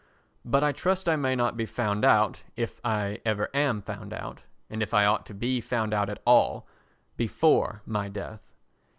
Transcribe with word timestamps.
But 0.43 0.63
I 0.63 0.71
trust 0.71 1.07
I 1.07 1.15
may 1.15 1.35
not 1.35 1.55
be 1.55 1.67
found 1.67 2.03
out 2.03 2.41
(if 2.55 2.81
I 2.83 3.21
ever 3.23 3.49
am 3.55 3.83
found 3.83 4.13
out, 4.13 4.41
and 4.67 4.81
if 4.81 4.95
I 4.95 5.05
ought 5.05 5.27
to 5.27 5.35
be 5.35 5.61
found 5.61 5.93
out 5.93 6.09
at 6.09 6.23
all) 6.25 6.67
before 7.17 7.83
my 7.85 8.09
death. 8.09 8.51